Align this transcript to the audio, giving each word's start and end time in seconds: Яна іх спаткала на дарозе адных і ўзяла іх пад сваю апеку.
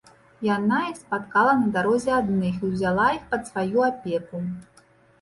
Яна 0.45 0.79
іх 0.91 0.97
спаткала 1.01 1.53
на 1.59 1.69
дарозе 1.77 2.11
адных 2.21 2.59
і 2.63 2.73
ўзяла 2.73 3.07
іх 3.21 3.31
пад 3.37 3.41
сваю 3.55 3.89
апеку. 3.93 4.47